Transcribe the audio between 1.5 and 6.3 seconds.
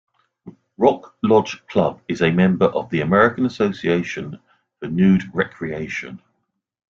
Club is a member of the American Association for Nude Recreation.